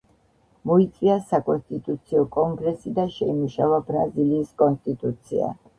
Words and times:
მოიწვია 0.69 1.17
საკონსტიტუციო 1.33 2.25
კონგრესი 2.39 2.97
და 2.99 3.07
შეიმუშავა 3.19 3.83
ბრაზილიის 3.93 4.55
კონსტიტუცია. 4.65 5.59